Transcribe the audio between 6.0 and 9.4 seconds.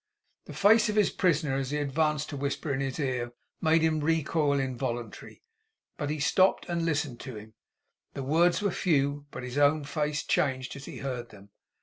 he stopped and listened to him. The words were few,